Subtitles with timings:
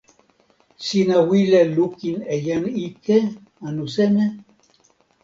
[0.85, 3.17] sina wile lukin e jan ike,
[3.67, 4.25] anu seme?